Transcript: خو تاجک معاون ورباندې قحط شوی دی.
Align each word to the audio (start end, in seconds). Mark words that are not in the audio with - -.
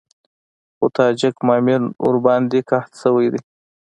خو 0.77 0.85
تاجک 0.97 1.35
معاون 1.47 1.83
ورباندې 2.05 2.59
قحط 2.69 2.91
شوی 3.01 3.27
دی. 3.33 3.41